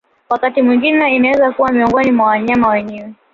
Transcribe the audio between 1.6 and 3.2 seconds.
miongoni mwa wanyama wenyewe